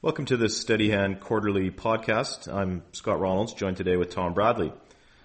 Welcome 0.00 0.26
to 0.26 0.36
this 0.36 0.64
Steadyhand 0.64 1.18
quarterly 1.18 1.72
podcast. 1.72 2.46
I'm 2.46 2.84
Scott 2.92 3.18
Ronalds, 3.18 3.56
joined 3.56 3.78
today 3.78 3.96
with 3.96 4.14
Tom 4.14 4.32
Bradley. 4.32 4.72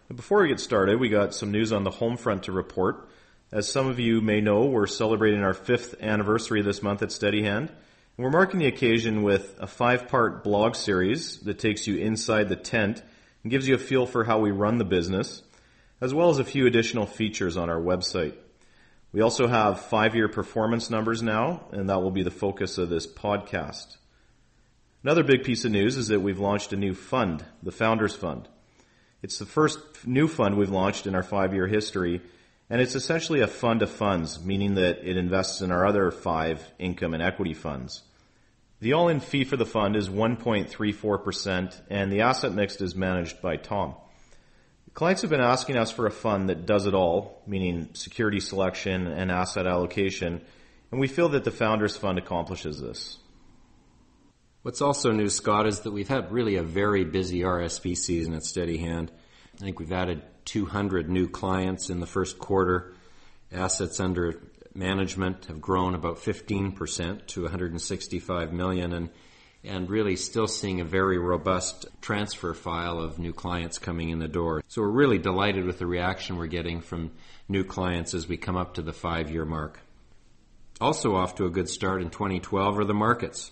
Before 0.08 0.42
we 0.42 0.48
get 0.48 0.60
started, 0.60 1.00
we 1.00 1.10
got 1.10 1.36
some 1.36 1.52
news 1.52 1.72
on 1.72 1.84
the 1.84 1.92
home 1.92 2.18
front 2.18 2.46
to 2.46 2.52
report. 2.52 3.08
As 3.52 3.72
some 3.72 3.88
of 3.88 4.00
you 4.00 4.20
may 4.20 4.42
know, 4.42 4.66
we're 4.66 4.88
celebrating 4.88 5.44
our 5.44 5.54
fifth 5.54 6.02
anniversary 6.02 6.64
this 6.64 6.82
month 6.82 7.04
at 7.04 7.10
Steadyhand. 7.10 7.68
And 7.68 7.70
we're 8.18 8.32
marking 8.32 8.60
the 8.60 8.66
occasion 8.66 9.22
with 9.22 9.56
a 9.60 9.68
five 9.68 10.08
part 10.08 10.44
blog 10.44 10.74
series 10.74 11.38
that 11.42 11.60
takes 11.60 11.86
you 11.86 11.98
inside 11.98 12.50
the 12.50 12.56
tent 12.56 13.04
and 13.44 13.52
gives 13.52 13.68
you 13.68 13.76
a 13.76 13.78
feel 13.78 14.08
for 14.08 14.24
how 14.24 14.40
we 14.40 14.50
run 14.50 14.80
the 14.80 14.86
business, 14.86 15.44
as 16.02 16.16
well 16.16 16.32
as 16.32 16.40
a 16.40 16.44
few 16.44 16.66
additional 16.66 17.06
features 17.06 17.58
on 17.58 17.70
our 17.70 17.80
website. 17.80 18.34
We 19.12 19.22
also 19.22 19.46
have 19.46 19.82
five 19.82 20.16
year 20.16 20.30
performance 20.30 20.90
numbers 20.90 21.22
now, 21.22 21.68
and 21.72 21.92
that 21.92 22.02
will 22.02 22.10
be 22.10 22.24
the 22.24 22.32
focus 22.32 22.80
of 22.80 22.90
this 22.90 23.06
podcast. 23.06 23.98
Another 25.04 25.24
big 25.24 25.44
piece 25.44 25.66
of 25.66 25.72
news 25.72 25.98
is 25.98 26.08
that 26.08 26.22
we've 26.22 26.40
launched 26.40 26.72
a 26.72 26.78
new 26.78 26.94
fund, 26.94 27.44
the 27.62 27.74
Founders 27.74 28.16
Fund. 28.16 28.48
It's 29.22 29.38
the 29.38 29.46
first 29.46 29.78
new 30.08 30.30
fund 30.30 30.56
we've 30.56 30.70
launched 30.70 31.08
in 31.08 31.14
our 31.14 31.24
five 31.24 31.54
year 31.54 31.68
history, 31.68 32.22
and 32.70 32.80
it's 32.80 32.96
essentially 32.96 33.42
a 33.42 33.48
fund 33.48 33.82
of 33.82 33.90
funds, 33.90 34.42
meaning 34.42 34.76
that 34.76 35.06
it 35.06 35.18
invests 35.18 35.60
in 35.60 35.72
our 35.72 35.86
other 35.86 36.10
five 36.10 36.66
income 36.80 37.14
and 37.14 37.22
equity 37.22 37.54
funds. 37.54 38.02
The 38.80 38.94
all 38.94 39.10
in 39.10 39.20
fee 39.20 39.44
for 39.44 39.58
the 39.58 39.66
fund 39.66 39.98
is 39.98 40.08
1.34%, 40.08 41.82
and 41.90 42.10
the 42.10 42.22
asset 42.22 42.54
mix 42.54 42.80
is 42.80 42.96
managed 42.96 43.42
by 43.42 43.58
Tom. 43.58 43.96
Clients 44.94 45.22
have 45.24 45.32
been 45.32 45.42
asking 45.42 45.76
us 45.76 45.92
for 45.92 46.06
a 46.06 46.12
fund 46.12 46.48
that 46.48 46.66
does 46.66 46.86
it 46.86 46.94
all, 46.94 47.42
meaning 47.46 47.90
security 47.92 48.40
selection 48.40 49.08
and 49.08 49.32
asset 49.32 49.68
allocation, 49.68 50.40
and 50.92 51.02
we 51.02 51.10
feel 51.10 51.28
that 51.30 51.44
the 51.44 51.52
Founders 51.52 51.98
Fund 51.98 52.18
accomplishes 52.20 52.80
this. 52.80 53.18
What's 54.64 54.82
also 54.82 55.12
new, 55.12 55.28
Scott, 55.28 55.68
is 55.68 55.82
that 55.82 55.92
we've 55.92 56.08
had 56.08 56.32
really 56.32 56.56
a 56.56 56.64
very 56.64 57.04
busy 57.04 57.42
RSP 57.42 57.98
season 57.98 58.34
at 58.34 58.44
Steadyhand. 58.44 59.10
I 59.56 59.58
think 59.58 59.78
we've 59.78 59.92
added 59.92 60.24
200 60.46 61.10
new 61.10 61.28
clients 61.28 61.90
in 61.90 62.00
the 62.00 62.08
first 62.08 62.40
quarter. 62.40 62.94
Assets 63.52 64.00
under 64.00 64.42
management 64.74 65.48
have 65.48 65.60
grown 65.60 65.96
about 65.96 66.16
15% 66.16 67.28
to 67.28 67.42
165 67.42 68.54
million 68.54 68.94
and 68.94 69.10
and 69.66 69.90
really 69.90 70.18
still 70.18 70.48
seeing 70.48 70.82
a 70.82 70.86
very 70.86 71.18
robust 71.18 71.86
transfer 72.02 72.54
file 72.54 73.00
of 73.00 73.18
new 73.18 73.32
clients 73.32 73.78
coming 73.78 74.10
in 74.10 74.20
the 74.20 74.28
door. 74.28 74.62
So 74.68 74.82
we're 74.82 74.90
really 74.90 75.20
delighted 75.20 75.64
with 75.64 75.80
the 75.80 75.88
reaction 75.88 76.38
we're 76.38 76.48
getting 76.48 76.82
from 76.82 77.12
new 77.48 77.64
clients 77.64 78.14
as 78.14 78.28
we 78.28 78.36
come 78.36 78.58
up 78.58 78.74
to 78.74 78.82
the 78.82 78.92
five 78.92 79.32
year 79.32 79.46
mark. 79.46 79.80
Also 80.82 81.16
off 81.16 81.36
to 81.36 81.46
a 81.46 81.50
good 81.50 81.70
start 81.70 82.02
in 82.02 82.10
2012 82.10 82.80
are 82.80 82.84
the 82.84 82.94
markets. 82.94 83.52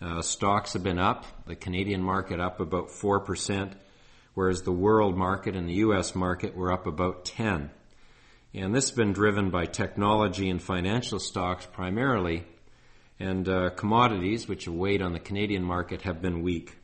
Uh, 0.00 0.20
stocks 0.20 0.74
have 0.74 0.82
been 0.82 0.98
up, 0.98 1.24
the 1.46 1.56
Canadian 1.56 2.02
market 2.02 2.38
up 2.38 2.60
about 2.60 2.88
4%, 2.88 3.72
whereas 4.34 4.62
the 4.62 4.72
world 4.72 5.16
market 5.16 5.56
and 5.56 5.66
the 5.66 5.74
US 5.74 6.14
market 6.14 6.54
were 6.54 6.70
up 6.70 6.86
about 6.86 7.24
10. 7.24 7.70
And 8.52 8.74
this 8.74 8.90
has 8.90 8.96
been 8.96 9.14
driven 9.14 9.50
by 9.50 9.64
technology 9.64 10.50
and 10.50 10.60
financial 10.60 11.18
stocks 11.18 11.66
primarily, 11.66 12.44
and 13.18 13.48
uh, 13.48 13.70
commodities, 13.70 14.46
which 14.46 14.66
have 14.66 14.74
weighed 14.74 15.00
on 15.00 15.14
the 15.14 15.18
Canadian 15.18 15.62
market, 15.62 16.02
have 16.02 16.20
been 16.20 16.42
weak. 16.42 16.76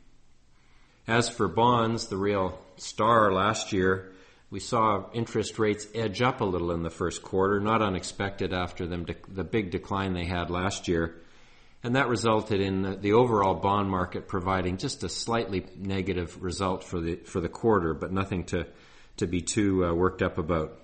As 1.07 1.29
for 1.29 1.47
bonds, 1.47 2.07
the 2.07 2.17
real 2.17 2.59
star 2.77 3.31
last 3.31 3.73
year, 3.73 4.11
we 4.49 4.59
saw 4.59 5.09
interest 5.13 5.59
rates 5.59 5.87
edge 5.93 6.21
up 6.21 6.41
a 6.41 6.45
little 6.45 6.71
in 6.71 6.81
the 6.81 6.89
first 6.89 7.21
quarter, 7.21 7.59
not 7.59 7.81
unexpected 7.81 8.53
after 8.53 8.87
them 8.87 9.05
de- 9.05 9.15
the 9.27 9.43
big 9.43 9.69
decline 9.69 10.13
they 10.13 10.25
had 10.25 10.49
last 10.49 10.87
year. 10.87 11.22
And 11.83 11.97
that 11.97 12.07
resulted 12.07 12.61
in 12.61 13.01
the, 13.01 13.11
overall 13.11 13.55
bond 13.55 13.89
market 13.89 14.27
providing 14.27 14.77
just 14.77 15.03
a 15.03 15.09
slightly 15.09 15.65
negative 15.77 16.41
result 16.41 16.83
for 16.83 17.01
the 17.01 17.17
for 17.17 17.41
the 17.41 17.49
quarter, 17.49 17.93
but 17.93 18.11
nothing 18.11 18.45
to 18.45 18.67
to 19.17 19.27
be 19.27 19.41
too 19.41 19.85
uh, 19.85 19.93
worked 19.93 20.21
up 20.21 20.37
about. 20.37 20.79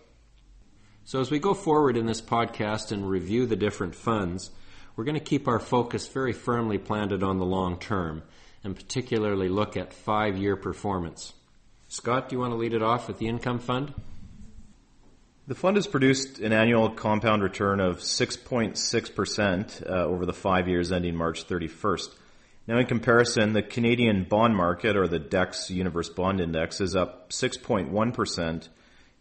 So 1.06 1.22
as 1.22 1.32
we 1.32 1.40
go 1.40 1.54
forward 1.54 1.98
in 1.98 2.06
this 2.06 2.22
podcast 2.22 2.92
and 2.92 3.10
review 3.10 3.46
the 3.46 3.56
different 3.56 3.96
funds, 3.96 4.52
we're 4.96 5.06
going 5.06 5.16
to 5.16 5.22
keep 5.22 5.48
our 5.48 5.60
focus 5.60 6.08
very 6.08 6.34
firmly 6.34 6.78
planted 6.78 7.24
on 7.24 7.40
the 7.40 7.46
long 7.46 7.80
term 7.80 8.22
and 8.64 8.76
particularly 8.76 9.48
look 9.48 9.78
at 9.78 9.94
five 9.94 10.38
year 10.38 10.58
performance. 10.58 11.34
Scott, 11.88 12.30
do 12.30 12.36
you 12.36 12.40
want 12.40 12.52
to 12.52 12.58
lead 12.58 12.74
it 12.74 12.84
off 12.84 13.08
with 13.08 13.18
the 13.18 13.28
income 13.28 13.60
fund? 13.60 13.94
The 15.50 15.56
fund 15.56 15.78
has 15.78 15.88
produced 15.88 16.38
an 16.38 16.54
annual 16.54 16.92
compound 16.92 17.42
return 17.42 17.80
of 17.80 18.02
6.6% 18.02 19.90
uh, 19.90 20.06
over 20.06 20.28
the 20.28 20.32
five 20.32 20.68
years 20.68 20.92
ending 20.92 21.16
March 21.16 21.48
31st. 21.48 22.10
Now, 22.68 22.78
in 22.78 22.86
comparison, 22.86 23.54
the 23.54 23.64
Canadian 23.64 24.26
bond 24.26 24.56
market, 24.56 24.96
or 24.96 25.08
the 25.08 25.18
DEX 25.18 25.72
Universe 25.72 26.08
Bond 26.10 26.40
Index, 26.40 26.82
is 26.82 26.96
up 26.96 27.32
6.1%, 27.32 28.70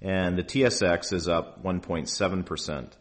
and 0.03 0.37
the 0.37 0.43
TSX 0.43 1.15
is 1.15 1.29
up 1.31 1.65
1.7%. 1.65 2.93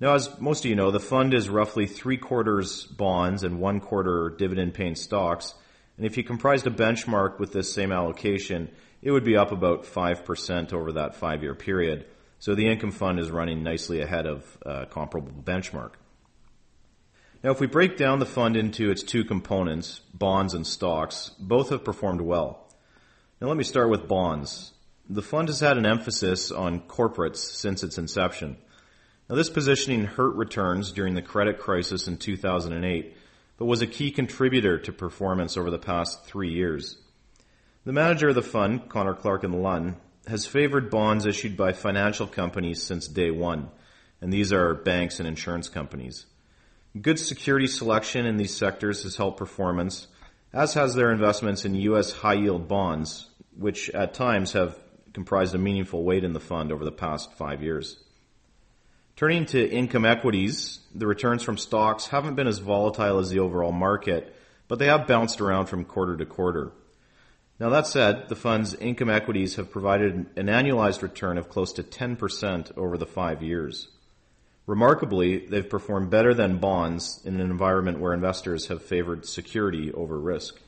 Now, 0.00 0.12
as 0.14 0.38
most 0.38 0.66
of 0.66 0.68
you 0.68 0.76
know, 0.76 0.90
the 0.90 1.00
fund 1.00 1.32
is 1.32 1.48
roughly 1.48 1.86
three 1.86 2.18
quarters 2.18 2.84
bonds 2.84 3.42
and 3.42 3.58
one 3.58 3.80
quarter 3.80 4.34
dividend 4.36 4.74
paying 4.74 4.96
stocks. 4.96 5.54
And 5.96 6.04
if 6.04 6.18
you 6.18 6.24
comprised 6.24 6.66
a 6.66 6.70
benchmark 6.70 7.38
with 7.38 7.54
this 7.54 7.72
same 7.72 7.90
allocation, 7.90 8.68
it 9.00 9.12
would 9.12 9.24
be 9.24 9.38
up 9.38 9.50
about 9.50 9.84
5% 9.84 10.74
over 10.74 10.92
that 10.92 11.16
five 11.16 11.42
year 11.42 11.54
period. 11.54 12.04
So 12.44 12.54
the 12.54 12.68
income 12.68 12.90
fund 12.90 13.18
is 13.18 13.30
running 13.30 13.62
nicely 13.62 14.02
ahead 14.02 14.26
of 14.26 14.58
a 14.66 14.84
comparable 14.84 15.32
benchmark. 15.32 15.92
Now, 17.42 17.52
if 17.52 17.58
we 17.58 17.66
break 17.66 17.96
down 17.96 18.18
the 18.18 18.26
fund 18.26 18.54
into 18.54 18.90
its 18.90 19.02
two 19.02 19.24
components, 19.24 20.02
bonds 20.12 20.52
and 20.52 20.66
stocks, 20.66 21.30
both 21.40 21.70
have 21.70 21.84
performed 21.84 22.20
well. 22.20 22.70
Now, 23.40 23.48
let 23.48 23.56
me 23.56 23.64
start 23.64 23.88
with 23.88 24.06
bonds. 24.06 24.74
The 25.08 25.22
fund 25.22 25.48
has 25.48 25.60
had 25.60 25.78
an 25.78 25.86
emphasis 25.86 26.50
on 26.50 26.80
corporates 26.80 27.38
since 27.38 27.82
its 27.82 27.96
inception. 27.96 28.58
Now, 29.30 29.36
this 29.36 29.48
positioning 29.48 30.04
hurt 30.04 30.34
returns 30.34 30.92
during 30.92 31.14
the 31.14 31.22
credit 31.22 31.58
crisis 31.58 32.08
in 32.08 32.18
2008, 32.18 33.16
but 33.56 33.64
was 33.64 33.80
a 33.80 33.86
key 33.86 34.10
contributor 34.10 34.78
to 34.80 34.92
performance 34.92 35.56
over 35.56 35.70
the 35.70 35.78
past 35.78 36.26
three 36.26 36.52
years. 36.52 36.98
The 37.86 37.94
manager 37.94 38.28
of 38.28 38.34
the 38.34 38.42
fund, 38.42 38.90
Connor 38.90 39.14
Clark 39.14 39.44
and 39.44 39.62
Lunn, 39.62 39.96
has 40.26 40.46
favored 40.46 40.90
bonds 40.90 41.26
issued 41.26 41.56
by 41.56 41.72
financial 41.72 42.26
companies 42.26 42.82
since 42.82 43.06
day 43.08 43.30
one, 43.30 43.68
and 44.20 44.32
these 44.32 44.52
are 44.52 44.74
banks 44.74 45.18
and 45.18 45.28
insurance 45.28 45.68
companies. 45.68 46.26
Good 47.00 47.18
security 47.18 47.66
selection 47.66 48.24
in 48.24 48.36
these 48.36 48.56
sectors 48.56 49.02
has 49.02 49.16
helped 49.16 49.38
performance, 49.38 50.06
as 50.52 50.74
has 50.74 50.94
their 50.94 51.10
investments 51.10 51.64
in 51.64 51.74
U.S. 51.74 52.12
high 52.12 52.34
yield 52.34 52.68
bonds, 52.68 53.28
which 53.56 53.90
at 53.90 54.14
times 54.14 54.52
have 54.52 54.78
comprised 55.12 55.54
a 55.54 55.58
meaningful 55.58 56.04
weight 56.04 56.24
in 56.24 56.32
the 56.32 56.40
fund 56.40 56.72
over 56.72 56.84
the 56.84 56.92
past 56.92 57.32
five 57.34 57.62
years. 57.62 57.96
Turning 59.16 59.46
to 59.46 59.68
income 59.70 60.04
equities, 60.04 60.80
the 60.94 61.06
returns 61.06 61.42
from 61.42 61.56
stocks 61.56 62.08
haven't 62.08 62.34
been 62.34 62.48
as 62.48 62.58
volatile 62.58 63.18
as 63.18 63.30
the 63.30 63.38
overall 63.38 63.72
market, 63.72 64.34
but 64.66 64.78
they 64.78 64.86
have 64.86 65.06
bounced 65.06 65.40
around 65.40 65.66
from 65.66 65.84
quarter 65.84 66.16
to 66.16 66.26
quarter. 66.26 66.72
Now 67.60 67.68
that 67.70 67.86
said, 67.86 68.28
the 68.28 68.36
fund's 68.36 68.74
income 68.74 69.10
equities 69.10 69.56
have 69.56 69.70
provided 69.70 70.26
an 70.36 70.46
annualized 70.46 71.02
return 71.02 71.38
of 71.38 71.48
close 71.48 71.72
to 71.74 71.82
10% 71.82 72.76
over 72.76 72.98
the 72.98 73.06
five 73.06 73.42
years. 73.42 73.88
Remarkably, 74.66 75.46
they've 75.46 75.68
performed 75.68 76.10
better 76.10 76.34
than 76.34 76.58
bonds 76.58 77.20
in 77.24 77.34
an 77.34 77.40
environment 77.40 78.00
where 78.00 78.14
investors 78.14 78.68
have 78.68 78.82
favored 78.82 79.26
security 79.26 79.92
over 79.92 80.18
risk. 80.18 80.58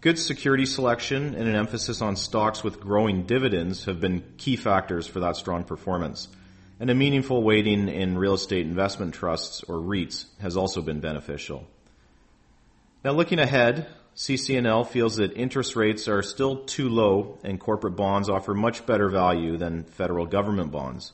Good 0.00 0.18
security 0.18 0.66
selection 0.66 1.34
and 1.34 1.48
an 1.48 1.54
emphasis 1.54 2.02
on 2.02 2.16
stocks 2.16 2.64
with 2.64 2.80
growing 2.80 3.24
dividends 3.24 3.84
have 3.84 4.00
been 4.00 4.24
key 4.36 4.56
factors 4.56 5.06
for 5.06 5.20
that 5.20 5.36
strong 5.36 5.64
performance 5.64 6.28
and 6.82 6.90
a 6.90 6.94
meaningful 6.96 7.44
weighting 7.44 7.88
in 7.88 8.18
real 8.18 8.34
estate 8.34 8.66
investment 8.66 9.14
trusts 9.14 9.62
or 9.62 9.76
REITs 9.76 10.26
has 10.40 10.56
also 10.56 10.82
been 10.82 10.98
beneficial. 10.98 11.64
Now 13.04 13.12
looking 13.12 13.38
ahead, 13.38 13.86
CC&L 14.14 14.84
feels 14.84 15.16
that 15.16 15.36
interest 15.36 15.74
rates 15.74 16.06
are 16.06 16.22
still 16.22 16.64
too 16.64 16.88
low 16.88 17.38
and 17.44 17.58
corporate 17.58 17.96
bonds 17.96 18.28
offer 18.28 18.52
much 18.52 18.84
better 18.84 19.08
value 19.08 19.56
than 19.56 19.84
federal 19.84 20.26
government 20.26 20.70
bonds. 20.70 21.12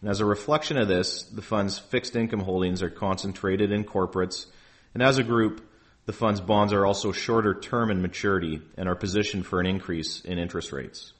And 0.00 0.10
as 0.10 0.20
a 0.20 0.24
reflection 0.24 0.76
of 0.76 0.88
this, 0.88 1.22
the 1.22 1.42
fund's 1.42 1.78
fixed 1.78 2.16
income 2.16 2.40
holdings 2.40 2.82
are 2.82 2.90
concentrated 2.90 3.70
in 3.70 3.84
corporates, 3.84 4.46
and 4.92 5.02
as 5.02 5.18
a 5.18 5.22
group, 5.22 5.68
the 6.06 6.12
fund's 6.12 6.40
bonds 6.40 6.72
are 6.72 6.84
also 6.84 7.12
shorter 7.12 7.54
term 7.54 7.90
in 7.90 8.02
maturity 8.02 8.60
and 8.76 8.88
are 8.88 8.94
positioned 8.94 9.46
for 9.46 9.60
an 9.60 9.66
increase 9.66 10.20
in 10.20 10.38
interest 10.38 10.72
rates. 10.72 11.12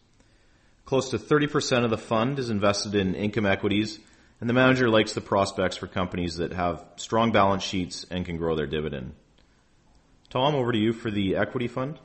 Close 0.85 1.11
to 1.11 1.19
30% 1.19 1.85
of 1.85 1.91
the 1.91 1.99
fund 1.99 2.39
is 2.39 2.51
invested 2.51 2.95
in 2.95 3.15
income 3.15 3.47
equities, 3.47 3.99
and 4.41 4.49
the 4.49 4.55
manager 4.55 4.89
likes 4.89 5.15
the 5.15 5.21
prospects 5.21 5.77
for 5.77 5.87
companies 5.87 6.37
that 6.37 6.53
have 6.53 6.85
strong 6.97 7.33
balance 7.33 7.63
sheets 7.63 8.07
and 8.11 8.25
can 8.25 8.37
grow 8.37 8.55
their 8.55 8.67
dividend. 8.67 9.15
Tom, 10.37 10.55
over 10.55 10.71
to 10.71 10.77
you 10.77 10.93
for 10.93 11.11
the 11.11 11.37
equity 11.37 11.67
fund. 11.67 11.99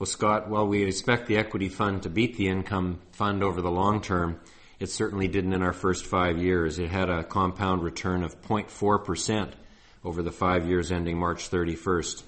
Well, 0.00 0.06
Scott, 0.08 0.48
while 0.48 0.66
we 0.66 0.82
expect 0.82 1.28
the 1.28 1.36
equity 1.36 1.68
fund 1.68 2.02
to 2.02 2.10
beat 2.10 2.36
the 2.36 2.48
income 2.48 2.98
fund 3.12 3.44
over 3.44 3.62
the 3.62 3.70
long 3.70 4.00
term, 4.00 4.40
it 4.80 4.88
certainly 4.88 5.28
didn't 5.28 5.52
in 5.52 5.62
our 5.62 5.72
first 5.72 6.04
five 6.04 6.38
years. 6.38 6.80
It 6.80 6.90
had 6.90 7.08
a 7.08 7.22
compound 7.22 7.84
return 7.84 8.24
of 8.24 8.42
0.4% 8.42 9.52
over 10.04 10.24
the 10.24 10.32
five 10.32 10.66
years 10.66 10.90
ending 10.90 11.16
March 11.16 11.48
31st. 11.48 12.24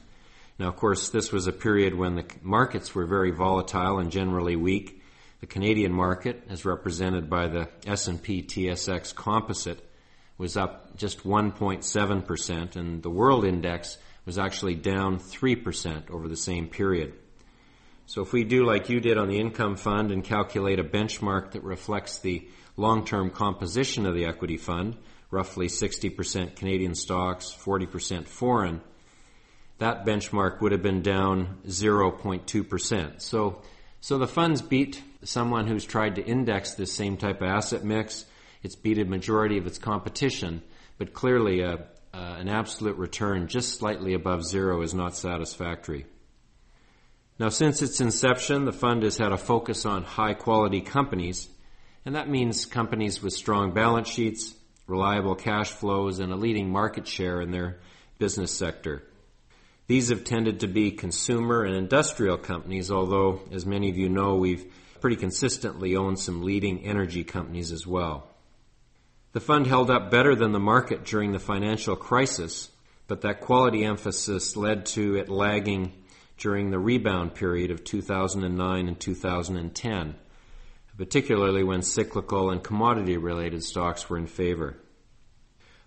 Now, 0.61 0.69
of 0.69 0.77
course, 0.77 1.09
this 1.09 1.33
was 1.33 1.49
a 1.49 1.53
period 1.53 1.97
when 1.97 2.15
the 2.15 2.27
markets 2.41 2.95
were 2.95 3.07
very 3.07 3.33
volatile 3.33 3.99
and 3.99 4.13
generally 4.13 4.55
weak. 4.55 5.03
The 5.41 5.49
Canadian 5.49 5.93
market, 5.93 6.45
as 6.49 6.65
represented 6.65 7.29
by 7.29 7.49
the 7.49 7.69
S&P 7.89 8.45
TSX 8.45 9.17
Composite, 9.17 9.85
was 10.39 10.57
up 10.57 10.97
just 10.97 11.25
1.7%, 11.25 12.77
and 12.77 13.03
the 13.03 13.11
World 13.11 13.45
Index 13.45 13.99
was 14.25 14.39
actually 14.39 14.75
down 14.75 15.19
3% 15.19 16.11
over 16.11 16.29
the 16.29 16.37
same 16.37 16.69
period. 16.69 17.15
So 18.07 18.23
if 18.23 18.33
we 18.33 18.45
do 18.45 18.65
like 18.65 18.89
you 18.89 19.01
did 19.01 19.17
on 19.17 19.29
the 19.29 19.39
income 19.39 19.77
fund 19.77 20.11
and 20.11 20.23
calculate 20.23 20.79
a 20.79 20.85
benchmark 20.85 21.53
that 21.53 21.63
reflects 21.63 22.19
the 22.19 22.47
long-term 22.77 23.31
composition 23.31 24.05
of 24.07 24.15
the 24.15 24.27
equity 24.27 24.57
fund, 24.57 24.97
roughly 25.31 25.69
60% 25.69 26.57
Canadian 26.57 26.95
stocks, 26.95 27.55
40% 27.59 28.27
foreign, 28.27 28.83
that 29.79 30.05
benchmark 30.05 30.61
would 30.61 30.73
have 30.73 30.83
been 30.83 31.03
down 31.03 31.59
0.2%. 31.67 33.21
So, 33.21 33.63
so 34.01 34.19
the 34.19 34.29
funds 34.29 34.63
beat 34.63 35.03
someone 35.23 35.67
who's 35.67 35.85
tried 35.85 36.17
to 36.17 36.25
index 36.25 36.75
this 36.75 36.93
same 36.93 37.17
type 37.17 37.41
of 37.41 37.49
asset 37.49 37.85
mix. 37.85 38.27
It's 38.63 38.77
beat 38.77 38.99
a 38.99 39.05
majority 39.05 39.59
of 39.59 39.67
its 39.67 39.79
competition, 39.79 40.63
but 40.99 41.13
clearly 41.13 41.61
a, 41.61 41.87
uh, 42.15 42.37
an 42.39 42.49
absolute 42.49 42.97
return 42.97 43.49
just 43.49 43.77
slightly 43.77 44.15
above 44.15 44.45
zero 44.45 44.83
is 44.83 44.95
not 44.95 45.17
satisfactory. 45.17 46.07
Now, 47.41 47.49
since 47.49 47.83
its 47.83 48.01
inception, 48.01 48.65
the 48.65 48.73
fund 48.73 49.03
has 49.03 49.19
had 49.19 49.33
a 49.33 49.37
focus 49.37 49.85
on 49.85 50.05
high 50.05 50.35
quality 50.35 50.81
companies, 50.81 51.49
and 52.05 52.15
that 52.15 52.29
means 52.29 52.67
companies 52.67 53.21
with 53.21 53.33
strong 53.33 53.75
balance 53.75 54.09
sheets, 54.09 54.55
reliable 54.87 55.35
cash 55.35 55.71
flows, 55.71 56.21
and 56.21 56.33
a 56.33 56.37
leading 56.37 56.71
market 56.71 57.09
share 57.09 57.41
in 57.41 57.51
their 57.51 57.81
business 58.19 58.53
sector. 58.53 59.03
These 59.89 60.11
have 60.11 60.23
tended 60.23 60.61
to 60.61 60.69
be 60.69 60.93
consumer 60.93 61.65
and 61.65 61.75
industrial 61.75 62.39
companies, 62.39 62.93
although, 62.93 63.41
as 63.51 63.67
many 63.67 63.91
of 63.91 63.99
you 63.99 64.09
know, 64.09 64.37
we've 64.37 64.73
pretty 65.01 65.17
consistently 65.17 65.97
owned 65.97 66.21
some 66.21 66.43
leading 66.43 66.85
energy 66.85 67.25
companies 67.25 67.73
as 67.73 67.85
well. 67.85 68.34
The 69.35 69.41
fund 69.41 69.67
held 69.67 69.91
up 69.91 70.13
better 70.13 70.37
than 70.37 70.53
the 70.53 70.61
market 70.61 71.05
during 71.05 71.33
the 71.33 71.41
financial 71.41 71.97
crisis, 71.97 72.71
but 73.09 73.23
that 73.23 73.41
quality 73.41 73.85
emphasis 73.85 74.57
led 74.57 74.87
to 74.87 75.17
it 75.17 75.29
lagging 75.29 75.93
during 76.39 76.71
the 76.71 76.79
rebound 76.79 77.35
period 77.35 77.73
of 77.73 77.83
2009 77.83 78.87
and 78.87 79.01
2010, 79.01 80.15
particularly 80.97 81.65
when 81.65 81.83
cyclical 81.83 82.51
and 82.51 82.63
commodity 82.63 83.17
related 83.17 83.65
stocks 83.65 84.09
were 84.09 84.19
in 84.19 84.29
favor. 84.29 84.77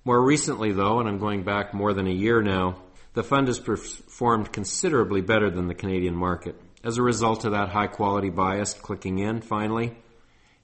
More 0.04 0.22
recently, 0.22 0.74
though, 0.74 1.00
and 1.00 1.08
I'm 1.08 1.18
going 1.18 1.44
back 1.44 1.74
more 1.74 1.94
than 1.94 2.08
a 2.08 2.12
year 2.12 2.42
now, 2.42 2.82
the 3.14 3.24
fund 3.24 3.48
has 3.48 3.60
performed 3.60 4.52
considerably 4.52 5.22
better 5.22 5.50
than 5.50 5.70
the 5.70 5.74
Canadian 5.74 6.18
market 6.18 6.60
as 6.84 6.98
a 6.98 7.02
result 7.02 7.46
of 7.46 7.54
that 7.54 7.70
high 7.70 7.88
quality 7.88 8.30
bias 8.30 8.74
clicking 8.74 9.20
in 9.20 9.40
finally 9.40 9.96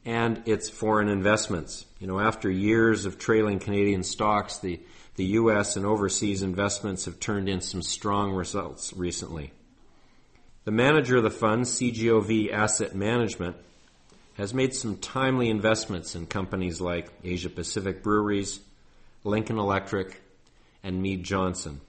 and 0.06 0.42
its 0.46 0.70
foreign 0.70 1.08
investments. 1.08 1.86
You 2.00 2.08
know, 2.08 2.20
after 2.20 2.50
years 2.50 3.06
of 3.06 3.18
trailing 3.18 3.60
Canadian 3.60 4.04
stocks, 4.04 4.60
the, 4.60 4.80
the 5.16 5.26
U.S. 5.26 5.76
and 5.76 5.86
overseas 5.86 6.42
investments 6.42 7.06
have 7.06 7.20
turned 7.20 7.48
in 7.48 7.62
some 7.62 7.82
strong 7.82 8.32
results 8.32 8.94
recently. 8.94 9.54
The 10.66 10.72
manager 10.72 11.18
of 11.18 11.24
the 11.24 11.30
fund, 11.30 11.64
CGOV 11.64 12.52
Asset 12.52 12.96
Management, 12.96 13.58
has 14.36 14.54
made 14.54 14.74
some 14.74 14.98
timely 14.98 15.50
investments 15.50 16.16
in 16.16 16.26
companies 16.26 16.82
like 16.82 17.10
Asia 17.24 17.50
Pacific 17.50 18.02
Breweries, 18.02 18.60
Lincoln 19.24 19.60
Electric, 19.60 20.22
and 20.84 21.02
Mead 21.02 21.24
Johnson. 21.24 21.82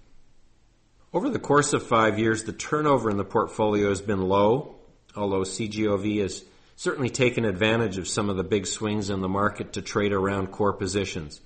Over 1.12 1.30
the 1.30 1.38
course 1.38 1.72
of 1.72 1.86
five 1.86 2.18
years, 2.18 2.44
the 2.44 2.52
turnover 2.52 3.10
in 3.10 3.16
the 3.16 3.24
portfolio 3.24 3.88
has 3.88 4.00
been 4.00 4.22
low, 4.22 4.74
although 5.16 5.42
CGOV 5.42 6.20
has 6.22 6.44
certainly 6.76 7.10
taken 7.10 7.44
advantage 7.44 7.98
of 7.98 8.08
some 8.08 8.28
of 8.28 8.36
the 8.36 8.44
big 8.44 8.66
swings 8.66 9.10
in 9.10 9.20
the 9.20 9.28
market 9.28 9.72
to 9.74 9.82
trade 9.82 10.12
around 10.12 10.48
core 10.48 10.72
positions. 10.72 11.40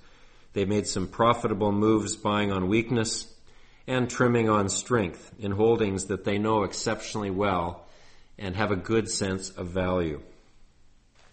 They've 0.53 0.67
made 0.67 0.87
some 0.87 1.07
profitable 1.07 1.71
moves 1.71 2.15
buying 2.15 2.51
on 2.51 2.67
weakness 2.67 3.31
and 3.85 4.09
trimming 4.09 4.49
on 4.49 4.69
strength 4.69 5.33
in 5.39 5.51
holdings 5.51 6.05
that 6.05 6.23
they 6.23 6.37
know 6.37 6.63
exceptionally 6.63 7.31
well 7.31 7.87
and 8.37 8.55
have 8.55 8.71
a 8.71 8.75
good 8.75 9.09
sense 9.09 9.49
of 9.51 9.67
value. 9.67 10.21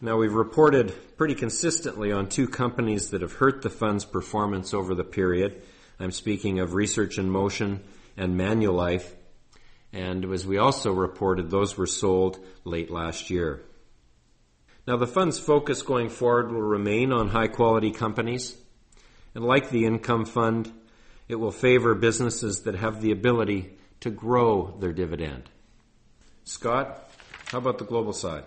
Now 0.00 0.18
we've 0.18 0.32
reported 0.32 0.92
pretty 1.16 1.34
consistently 1.34 2.12
on 2.12 2.28
two 2.28 2.48
companies 2.48 3.10
that 3.10 3.22
have 3.22 3.34
hurt 3.34 3.62
the 3.62 3.70
fund's 3.70 4.04
performance 4.04 4.74
over 4.74 4.94
the 4.94 5.04
period. 5.04 5.62
I'm 5.98 6.12
speaking 6.12 6.60
of 6.60 6.74
Research 6.74 7.16
in 7.16 7.30
Motion 7.30 7.82
and 8.16 8.38
Manulife. 8.38 9.10
And 9.92 10.24
as 10.26 10.46
we 10.46 10.58
also 10.58 10.92
reported, 10.92 11.50
those 11.50 11.78
were 11.78 11.86
sold 11.86 12.38
late 12.64 12.90
last 12.90 13.30
year. 13.30 13.62
Now 14.86 14.96
the 14.96 15.06
fund's 15.06 15.38
focus 15.38 15.82
going 15.82 16.10
forward 16.10 16.52
will 16.52 16.62
remain 16.62 17.12
on 17.12 17.28
high 17.28 17.48
quality 17.48 17.90
companies. 17.90 18.56
And 19.34 19.44
like 19.44 19.70
the 19.70 19.84
income 19.84 20.24
fund, 20.24 20.72
it 21.28 21.34
will 21.36 21.50
favor 21.50 21.94
businesses 21.94 22.62
that 22.62 22.76
have 22.76 23.02
the 23.02 23.10
ability 23.10 23.72
to 24.00 24.10
grow 24.10 24.76
their 24.78 24.92
dividend. 24.92 25.50
Scott, 26.44 27.10
how 27.46 27.58
about 27.58 27.78
the 27.78 27.84
global 27.84 28.12
side? 28.12 28.44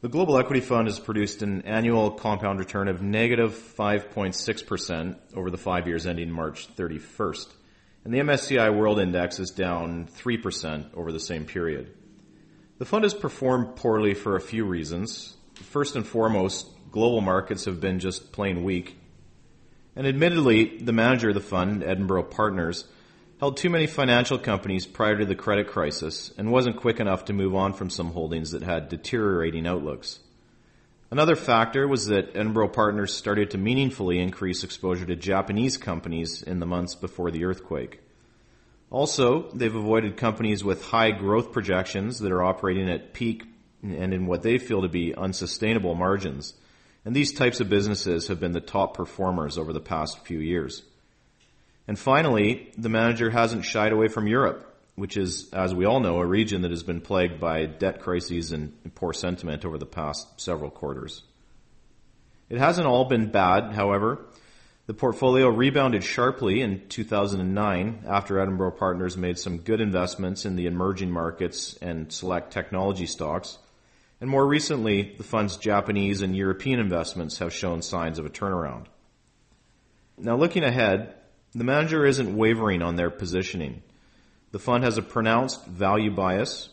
The 0.00 0.08
Global 0.08 0.38
Equity 0.38 0.62
Fund 0.62 0.88
has 0.88 0.98
produced 0.98 1.42
an 1.42 1.60
annual 1.62 2.12
compound 2.12 2.58
return 2.58 2.88
of 2.88 3.02
negative 3.02 3.52
5.6% 3.52 5.18
over 5.36 5.50
the 5.50 5.58
five 5.58 5.86
years 5.86 6.06
ending 6.06 6.30
March 6.30 6.74
31st. 6.74 7.46
And 8.06 8.14
the 8.14 8.20
MSCI 8.20 8.74
World 8.74 8.98
Index 8.98 9.38
is 9.38 9.50
down 9.50 10.08
3% 10.16 10.94
over 10.94 11.12
the 11.12 11.20
same 11.20 11.44
period. 11.44 11.94
The 12.80 12.84
fund 12.84 13.04
has 13.04 13.14
performed 13.14 13.76
poorly 13.76 14.14
for 14.14 14.34
a 14.34 14.40
few 14.40 14.64
reasons. 14.64 15.36
First 15.54 15.94
and 15.94 16.04
foremost, 16.04 16.66
global 16.90 17.20
markets 17.20 17.66
have 17.66 17.80
been 17.80 18.00
just 18.00 18.32
plain 18.32 18.64
weak 18.64 18.96
and 19.96 20.06
admittedly, 20.06 20.78
the 20.78 20.92
manager 20.92 21.28
of 21.28 21.34
the 21.34 21.40
fund, 21.40 21.82
Edinburgh 21.82 22.24
Partners, 22.24 22.86
held 23.38 23.56
too 23.56 23.70
many 23.70 23.86
financial 23.86 24.38
companies 24.38 24.86
prior 24.86 25.18
to 25.18 25.26
the 25.26 25.34
credit 25.34 25.66
crisis 25.68 26.32
and 26.38 26.50
wasn't 26.50 26.76
quick 26.76 27.00
enough 27.00 27.26
to 27.26 27.32
move 27.32 27.54
on 27.54 27.72
from 27.72 27.90
some 27.90 28.12
holdings 28.12 28.52
that 28.52 28.62
had 28.62 28.88
deteriorating 28.88 29.66
outlooks. 29.66 30.20
Another 31.10 31.36
factor 31.36 31.88
was 31.88 32.06
that 32.06 32.36
Edinburgh 32.36 32.68
Partners 32.68 33.12
started 33.12 33.50
to 33.50 33.58
meaningfully 33.58 34.20
increase 34.20 34.62
exposure 34.62 35.06
to 35.06 35.16
Japanese 35.16 35.76
companies 35.76 36.42
in 36.42 36.60
the 36.60 36.66
months 36.66 36.94
before 36.94 37.30
the 37.30 37.44
earthquake. 37.44 38.00
Also, 38.90 39.50
they've 39.52 39.74
avoided 39.74 40.16
companies 40.16 40.64
with 40.64 40.84
high 40.84 41.12
growth 41.12 41.52
projections 41.52 42.18
that 42.18 42.32
are 42.32 42.42
operating 42.42 42.90
at 42.90 43.14
peak 43.14 43.44
and 43.82 44.12
in 44.12 44.26
what 44.26 44.42
they 44.42 44.58
feel 44.58 44.82
to 44.82 44.88
be 44.88 45.14
unsustainable 45.14 45.94
margins 45.94 46.54
and 47.04 47.16
these 47.16 47.32
types 47.32 47.60
of 47.60 47.68
businesses 47.68 48.28
have 48.28 48.40
been 48.40 48.52
the 48.52 48.60
top 48.60 48.94
performers 48.94 49.56
over 49.56 49.72
the 49.72 49.80
past 49.80 50.26
few 50.26 50.38
years. 50.38 50.82
And 51.88 51.98
finally, 51.98 52.70
the 52.76 52.88
manager 52.88 53.30
hasn't 53.30 53.64
shied 53.64 53.92
away 53.92 54.08
from 54.08 54.26
Europe, 54.26 54.66
which 54.96 55.16
is, 55.16 55.50
as 55.52 55.74
we 55.74 55.86
all 55.86 56.00
know, 56.00 56.18
a 56.18 56.26
region 56.26 56.62
that 56.62 56.70
has 56.70 56.82
been 56.82 57.00
plagued 57.00 57.40
by 57.40 57.64
debt 57.66 58.00
crises 58.00 58.52
and 58.52 58.74
poor 58.94 59.12
sentiment 59.12 59.64
over 59.64 59.78
the 59.78 59.86
past 59.86 60.40
several 60.40 60.70
quarters. 60.70 61.22
It 62.50 62.58
hasn't 62.58 62.86
all 62.86 63.06
been 63.06 63.30
bad, 63.30 63.72
however. 63.72 64.26
The 64.86 64.94
portfolio 64.94 65.48
rebounded 65.48 66.02
sharply 66.02 66.62
in 66.62 66.88
2009 66.88 68.04
after 68.08 68.40
Edinburgh 68.40 68.72
Partners 68.72 69.16
made 69.16 69.38
some 69.38 69.58
good 69.58 69.80
investments 69.80 70.44
in 70.44 70.56
the 70.56 70.66
emerging 70.66 71.10
markets 71.10 71.76
and 71.80 72.12
select 72.12 72.52
technology 72.52 73.06
stocks 73.06 73.58
and 74.20 74.28
more 74.28 74.46
recently, 74.46 75.14
the 75.16 75.24
fund's 75.24 75.56
Japanese 75.56 76.20
and 76.20 76.36
European 76.36 76.78
investments 76.78 77.38
have 77.38 77.54
shown 77.54 77.80
signs 77.80 78.18
of 78.18 78.26
a 78.26 78.30
turnaround. 78.30 78.84
Now 80.18 80.36
looking 80.36 80.62
ahead, 80.62 81.14
the 81.54 81.64
manager 81.64 82.04
isn't 82.04 82.36
wavering 82.36 82.82
on 82.82 82.96
their 82.96 83.08
positioning. 83.08 83.82
The 84.52 84.58
fund 84.58 84.84
has 84.84 84.98
a 84.98 85.02
pronounced 85.02 85.64
value 85.64 86.10
bias. 86.10 86.68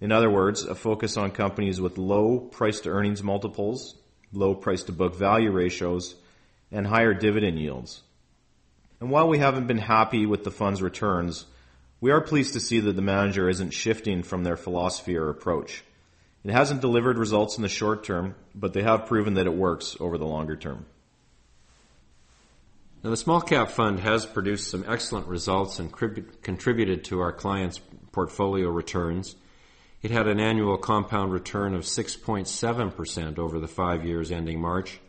In 0.00 0.10
other 0.10 0.30
words, 0.30 0.64
a 0.64 0.74
focus 0.74 1.18
on 1.18 1.32
companies 1.32 1.80
with 1.80 1.98
low 1.98 2.38
price 2.38 2.80
to 2.80 2.90
earnings 2.90 3.22
multiples, 3.22 3.94
low 4.32 4.54
price 4.54 4.84
to 4.84 4.92
book 4.92 5.16
value 5.16 5.50
ratios, 5.50 6.14
and 6.70 6.86
higher 6.86 7.14
dividend 7.14 7.58
yields. 7.58 8.02
And 9.00 9.10
while 9.10 9.28
we 9.28 9.38
haven't 9.38 9.66
been 9.66 9.78
happy 9.78 10.26
with 10.26 10.44
the 10.44 10.50
fund's 10.50 10.82
returns, 10.82 11.46
we 12.00 12.10
are 12.10 12.20
pleased 12.20 12.52
to 12.54 12.60
see 12.60 12.80
that 12.80 12.96
the 12.96 13.02
manager 13.02 13.48
isn't 13.48 13.70
shifting 13.72 14.22
from 14.22 14.44
their 14.44 14.56
philosophy 14.56 15.16
or 15.16 15.28
approach. 15.28 15.82
It 16.44 16.52
hasn't 16.52 16.80
delivered 16.80 17.18
results 17.18 17.56
in 17.56 17.62
the 17.62 17.68
short 17.68 18.04
term, 18.04 18.34
but 18.54 18.72
they 18.72 18.82
have 18.82 19.06
proven 19.06 19.34
that 19.34 19.46
it 19.46 19.54
works 19.54 19.96
over 19.98 20.16
the 20.16 20.26
longer 20.26 20.56
term. 20.56 20.86
Now, 23.02 23.10
the 23.10 23.16
small 23.16 23.40
cap 23.40 23.70
fund 23.70 24.00
has 24.00 24.26
produced 24.26 24.70
some 24.70 24.84
excellent 24.86 25.26
results 25.26 25.78
and 25.78 25.92
contributed 25.92 27.04
to 27.04 27.20
our 27.20 27.32
clients' 27.32 27.80
portfolio 28.12 28.68
returns. 28.68 29.36
It 30.02 30.10
had 30.10 30.26
an 30.26 30.40
annual 30.40 30.78
compound 30.78 31.32
return 31.32 31.74
of 31.74 31.82
6.7% 31.82 33.38
over 33.38 33.58
the 33.58 33.68
five 33.68 34.04
years 34.04 34.30
ending 34.30 34.60
March, 34.60 35.00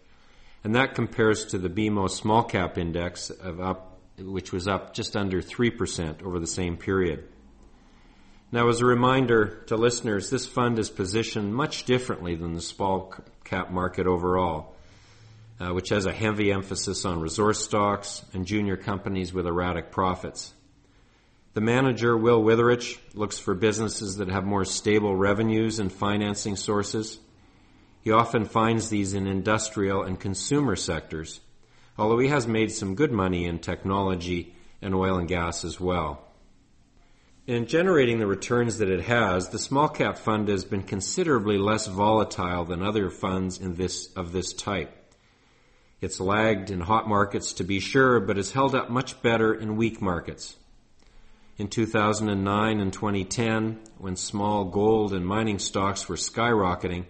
and 0.67 0.75
that 0.75 0.95
compares 0.95 1.45
to 1.45 1.57
the 1.57 1.69
BMO 1.69 2.09
small 2.09 2.43
cap 2.43 2.77
index 2.77 3.29
of 3.29 3.61
up 3.61 4.01
which 4.19 4.51
was 4.51 4.67
up 4.67 4.93
just 4.93 5.15
under 5.15 5.41
3% 5.41 6.21
over 6.23 6.39
the 6.39 6.45
same 6.45 6.75
period. 6.75 7.23
Now, 8.51 8.67
as 8.67 8.81
a 8.81 8.85
reminder 8.85 9.63
to 9.67 9.77
listeners, 9.77 10.29
this 10.29 10.45
fund 10.45 10.77
is 10.77 10.89
positioned 10.89 11.55
much 11.55 11.85
differently 11.85 12.35
than 12.35 12.51
the 12.51 12.59
small 12.59 13.13
cap 13.45 13.71
market 13.71 14.07
overall, 14.07 14.75
uh, 15.57 15.69
which 15.69 15.87
has 15.87 16.05
a 16.05 16.11
heavy 16.11 16.51
emphasis 16.51 17.05
on 17.05 17.21
resource 17.21 17.63
stocks 17.63 18.25
and 18.33 18.45
junior 18.45 18.75
companies 18.75 19.33
with 19.33 19.47
erratic 19.47 19.89
profits. 19.89 20.53
The 21.53 21.61
manager, 21.61 22.17
Will 22.17 22.43
Witherich, 22.43 22.97
looks 23.13 23.39
for 23.39 23.55
businesses 23.55 24.17
that 24.17 24.27
have 24.27 24.43
more 24.43 24.65
stable 24.65 25.15
revenues 25.15 25.79
and 25.79 25.89
financing 25.89 26.57
sources. 26.57 27.19
He 28.07 28.13
often 28.13 28.45
finds 28.45 28.87
these 28.87 29.13
in 29.13 29.27
industrial 29.27 30.03
and 30.03 30.17
consumer 30.17 30.77
sectors, 30.77 31.41
although 31.97 32.19
he 32.19 32.29
has 32.29 32.47
made 32.47 32.71
some 32.71 32.95
good 32.95 33.11
money 33.11 33.43
in 33.43 33.59
technology 33.59 34.55
and 34.81 34.95
oil 34.95 35.17
and 35.17 35.27
gas 35.27 35.65
as 35.65 35.77
well. 35.77 36.23
In 37.47 37.65
generating 37.65 38.19
the 38.19 38.25
returns 38.25 38.77
that 38.77 38.87
it 38.87 39.01
has, 39.01 39.49
the 39.49 39.59
small 39.59 39.89
cap 39.89 40.17
fund 40.17 40.47
has 40.47 40.63
been 40.63 40.83
considerably 40.83 41.57
less 41.57 41.87
volatile 41.87 42.63
than 42.63 42.81
other 42.81 43.09
funds 43.09 43.59
in 43.59 43.75
this, 43.75 44.09
of 44.13 44.31
this 44.31 44.53
type. 44.53 45.13
It's 45.99 46.21
lagged 46.21 46.71
in 46.71 46.79
hot 46.79 47.09
markets 47.09 47.51
to 47.55 47.65
be 47.65 47.81
sure, 47.81 48.21
but 48.21 48.37
has 48.37 48.53
held 48.53 48.73
up 48.73 48.89
much 48.89 49.21
better 49.21 49.53
in 49.53 49.75
weak 49.75 50.01
markets 50.01 50.55
in 51.57 51.67
2009 51.67 52.79
and 52.79 52.93
2010, 52.93 53.79
when 53.97 54.15
small 54.15 54.65
gold 54.65 55.13
and 55.13 55.25
mining 55.25 55.57
stocks 55.57 56.07
were 56.07 56.15
skyrocketing, 56.15 57.05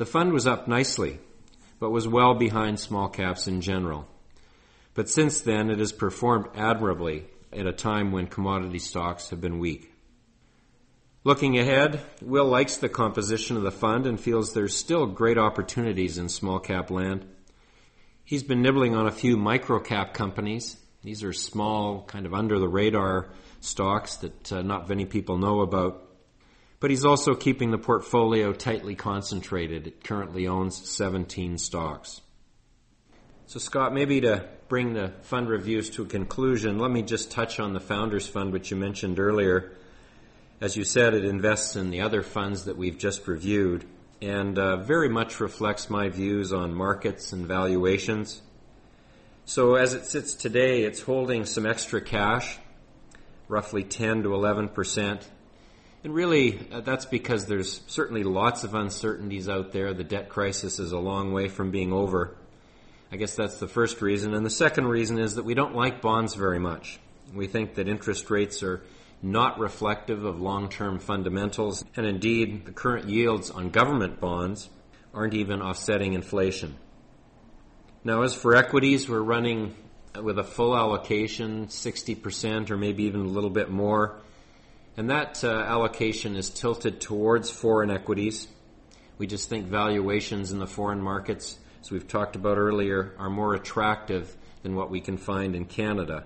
the 0.00 0.06
fund 0.06 0.32
was 0.32 0.46
up 0.46 0.66
nicely, 0.66 1.18
but 1.78 1.90
was 1.90 2.08
well 2.08 2.32
behind 2.32 2.80
small 2.80 3.06
caps 3.06 3.46
in 3.46 3.60
general. 3.60 4.08
But 4.94 5.10
since 5.10 5.42
then, 5.42 5.68
it 5.68 5.78
has 5.78 5.92
performed 5.92 6.46
admirably 6.54 7.26
at 7.52 7.66
a 7.66 7.72
time 7.74 8.10
when 8.10 8.26
commodity 8.26 8.78
stocks 8.78 9.28
have 9.28 9.42
been 9.42 9.58
weak. 9.58 9.92
Looking 11.22 11.58
ahead, 11.58 12.00
Will 12.22 12.46
likes 12.46 12.78
the 12.78 12.88
composition 12.88 13.58
of 13.58 13.62
the 13.62 13.70
fund 13.70 14.06
and 14.06 14.18
feels 14.18 14.54
there's 14.54 14.74
still 14.74 15.04
great 15.04 15.36
opportunities 15.36 16.16
in 16.16 16.30
small 16.30 16.60
cap 16.60 16.90
land. 16.90 17.26
He's 18.24 18.42
been 18.42 18.62
nibbling 18.62 18.96
on 18.96 19.06
a 19.06 19.12
few 19.12 19.36
micro 19.36 19.80
cap 19.80 20.14
companies. 20.14 20.78
These 21.04 21.22
are 21.24 21.34
small, 21.34 22.04
kind 22.04 22.24
of 22.24 22.32
under 22.32 22.58
the 22.58 22.68
radar 22.68 23.28
stocks 23.60 24.16
that 24.16 24.50
uh, 24.50 24.62
not 24.62 24.88
many 24.88 25.04
people 25.04 25.36
know 25.36 25.60
about. 25.60 26.09
But 26.80 26.90
he's 26.90 27.04
also 27.04 27.34
keeping 27.34 27.70
the 27.70 27.78
portfolio 27.78 28.52
tightly 28.52 28.94
concentrated. 28.94 29.86
It 29.86 30.02
currently 30.02 30.48
owns 30.48 30.88
17 30.88 31.58
stocks. 31.58 32.22
So, 33.46 33.58
Scott, 33.58 33.92
maybe 33.92 34.22
to 34.22 34.48
bring 34.68 34.94
the 34.94 35.12
fund 35.22 35.48
reviews 35.48 35.90
to 35.90 36.02
a 36.02 36.06
conclusion, 36.06 36.78
let 36.78 36.90
me 36.90 37.02
just 37.02 37.30
touch 37.30 37.60
on 37.60 37.74
the 37.74 37.80
Founders 37.80 38.26
Fund, 38.26 38.52
which 38.52 38.70
you 38.70 38.76
mentioned 38.76 39.18
earlier. 39.20 39.72
As 40.60 40.76
you 40.76 40.84
said, 40.84 41.14
it 41.14 41.24
invests 41.24 41.76
in 41.76 41.90
the 41.90 42.00
other 42.00 42.22
funds 42.22 42.64
that 42.64 42.76
we've 42.76 42.96
just 42.96 43.26
reviewed 43.26 43.84
and 44.22 44.58
uh, 44.58 44.76
very 44.76 45.08
much 45.08 45.40
reflects 45.40 45.88
my 45.88 46.08
views 46.08 46.52
on 46.52 46.74
markets 46.74 47.32
and 47.32 47.46
valuations. 47.46 48.42
So, 49.44 49.74
as 49.74 49.94
it 49.94 50.04
sits 50.04 50.34
today, 50.34 50.84
it's 50.84 51.00
holding 51.00 51.44
some 51.44 51.66
extra 51.66 52.00
cash 52.00 52.58
roughly 53.48 53.82
10 53.82 54.22
to 54.22 54.34
11 54.34 54.68
percent. 54.68 55.28
And 56.02 56.14
really, 56.14 56.66
uh, 56.72 56.80
that's 56.80 57.04
because 57.04 57.46
there's 57.46 57.82
certainly 57.86 58.22
lots 58.22 58.64
of 58.64 58.74
uncertainties 58.74 59.48
out 59.48 59.72
there. 59.72 59.92
The 59.92 60.04
debt 60.04 60.30
crisis 60.30 60.78
is 60.78 60.92
a 60.92 60.98
long 60.98 61.32
way 61.32 61.48
from 61.48 61.70
being 61.70 61.92
over. 61.92 62.36
I 63.12 63.16
guess 63.16 63.34
that's 63.34 63.58
the 63.58 63.68
first 63.68 64.00
reason. 64.00 64.32
And 64.34 64.46
the 64.46 64.50
second 64.50 64.86
reason 64.86 65.18
is 65.18 65.34
that 65.34 65.44
we 65.44 65.54
don't 65.54 65.74
like 65.74 66.00
bonds 66.00 66.34
very 66.34 66.58
much. 66.58 66.98
We 67.34 67.46
think 67.46 67.74
that 67.74 67.86
interest 67.86 68.30
rates 68.30 68.62
are 68.62 68.82
not 69.22 69.58
reflective 69.58 70.24
of 70.24 70.40
long-term 70.40 71.00
fundamentals. 71.00 71.84
And 71.96 72.06
indeed, 72.06 72.64
the 72.64 72.72
current 72.72 73.08
yields 73.08 73.50
on 73.50 73.68
government 73.70 74.20
bonds 74.20 74.70
aren't 75.12 75.34
even 75.34 75.60
offsetting 75.60 76.14
inflation. 76.14 76.76
Now, 78.04 78.22
as 78.22 78.34
for 78.34 78.56
equities, 78.56 79.08
we're 79.08 79.20
running 79.20 79.74
with 80.20 80.38
a 80.38 80.44
full 80.44 80.74
allocation, 80.74 81.66
60% 81.66 82.70
or 82.70 82.78
maybe 82.78 83.04
even 83.04 83.20
a 83.20 83.28
little 83.28 83.50
bit 83.50 83.70
more. 83.70 84.16
And 84.96 85.10
that 85.10 85.42
uh, 85.44 85.48
allocation 85.48 86.36
is 86.36 86.50
tilted 86.50 87.00
towards 87.00 87.50
foreign 87.50 87.90
equities. 87.90 88.48
We 89.18 89.26
just 89.26 89.48
think 89.48 89.66
valuations 89.66 90.52
in 90.52 90.58
the 90.58 90.66
foreign 90.66 91.00
markets, 91.00 91.58
as 91.80 91.90
we've 91.90 92.08
talked 92.08 92.36
about 92.36 92.58
earlier, 92.58 93.14
are 93.18 93.30
more 93.30 93.54
attractive 93.54 94.36
than 94.62 94.74
what 94.74 94.90
we 94.90 95.00
can 95.00 95.16
find 95.16 95.54
in 95.54 95.64
Canada. 95.64 96.24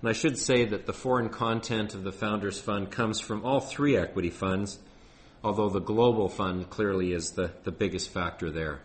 And 0.00 0.08
I 0.08 0.12
should 0.12 0.36
say 0.36 0.64
that 0.64 0.86
the 0.86 0.92
foreign 0.92 1.28
content 1.28 1.94
of 1.94 2.02
the 2.02 2.12
Founders 2.12 2.60
Fund 2.60 2.90
comes 2.90 3.20
from 3.20 3.44
all 3.44 3.60
three 3.60 3.96
equity 3.96 4.30
funds, 4.30 4.78
although 5.44 5.68
the 5.68 5.80
global 5.80 6.28
fund 6.28 6.68
clearly 6.70 7.12
is 7.12 7.30
the, 7.32 7.52
the 7.62 7.70
biggest 7.70 8.10
factor 8.10 8.50
there. 8.50 8.80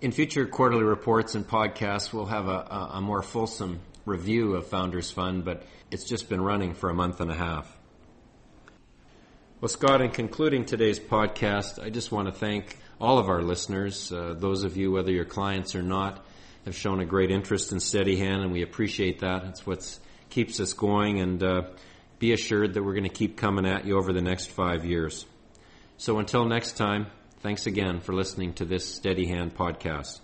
In 0.00 0.12
future 0.12 0.46
quarterly 0.46 0.84
reports 0.84 1.34
and 1.34 1.48
podcasts, 1.48 2.12
we'll 2.12 2.26
have 2.26 2.46
a, 2.46 2.50
a, 2.50 2.90
a, 2.94 3.00
more 3.00 3.22
fulsome 3.22 3.80
review 4.04 4.54
of 4.54 4.68
Founders 4.68 5.10
Fund, 5.10 5.44
but 5.44 5.64
it's 5.90 6.04
just 6.04 6.28
been 6.28 6.40
running 6.40 6.74
for 6.74 6.90
a 6.90 6.94
month 6.94 7.20
and 7.20 7.30
a 7.30 7.34
half. 7.34 7.76
Well, 9.60 9.68
Scott, 9.68 10.00
in 10.00 10.10
concluding 10.10 10.64
today's 10.64 11.00
podcast, 11.00 11.82
I 11.82 11.90
just 11.90 12.12
want 12.12 12.28
to 12.28 12.32
thank 12.32 12.78
all 13.00 13.18
of 13.18 13.28
our 13.28 13.42
listeners. 13.42 14.12
Uh, 14.12 14.34
those 14.36 14.62
of 14.62 14.76
you, 14.76 14.92
whether 14.92 15.10
you're 15.10 15.24
clients 15.24 15.74
or 15.74 15.82
not, 15.82 16.24
have 16.64 16.76
shown 16.76 17.00
a 17.00 17.04
great 17.04 17.30
interest 17.30 17.72
in 17.72 17.78
Steadyhand, 17.78 18.42
and 18.42 18.52
we 18.52 18.62
appreciate 18.62 19.20
that. 19.20 19.44
It's 19.44 19.66
what 19.66 19.98
keeps 20.30 20.60
us 20.60 20.72
going, 20.72 21.20
and 21.20 21.42
uh, 21.42 21.62
be 22.18 22.32
assured 22.32 22.74
that 22.74 22.82
we're 22.82 22.94
going 22.94 23.02
to 23.04 23.08
keep 23.08 23.36
coming 23.36 23.66
at 23.66 23.84
you 23.84 23.98
over 23.98 24.12
the 24.12 24.22
next 24.22 24.46
five 24.46 24.84
years. 24.84 25.26
So 25.96 26.18
until 26.18 26.44
next 26.44 26.76
time, 26.76 27.08
Thanks 27.40 27.66
again 27.66 28.00
for 28.00 28.14
listening 28.14 28.54
to 28.54 28.64
this 28.64 28.98
Steadyhand 28.98 29.52
podcast. 29.52 30.18